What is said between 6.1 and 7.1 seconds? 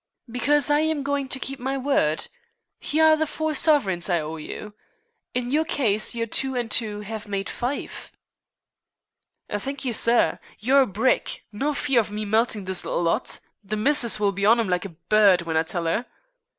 your two and two